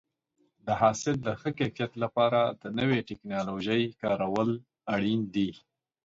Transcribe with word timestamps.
د 0.65 0.67
حاصل 0.81 1.15
د 1.21 1.27
ښه 1.39 1.49
کیفیت 1.59 1.91
لپاره 2.03 2.41
د 2.61 2.63
نوې 2.79 2.99
ټکنالوژۍ 3.09 3.83
کارول 4.01 4.49
اړین 4.95 5.21
دي. 5.35 5.49